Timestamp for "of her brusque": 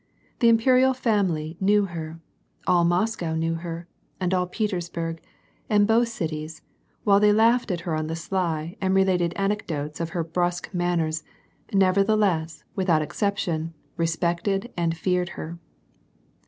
9.99-10.73